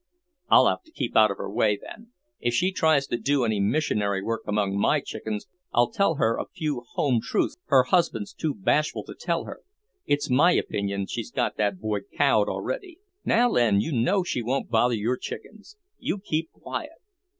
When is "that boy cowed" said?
11.57-12.49